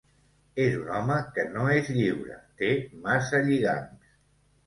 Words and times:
És 0.61 0.77
un 0.83 0.87
home 0.99 1.17
que 1.35 1.43
no 1.57 1.65
és 1.73 1.91
lliure: 1.97 2.37
té 2.63 2.71
massa 3.05 3.45
lligams. 3.51 4.09